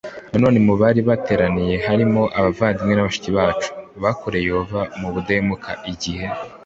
[0.31, 3.69] Nanone mu bari bateranye harimo abavandimwe na bashiki bacu
[4.03, 6.25] bakoreye Yehova mu budahemuka igihe